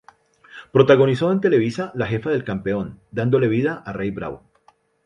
[0.71, 4.49] Protagonizó en Televisa "La jefa del campeón" dándole vida a Rey Bravo.